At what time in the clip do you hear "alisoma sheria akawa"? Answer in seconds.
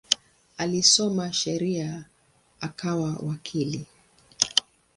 0.57-3.15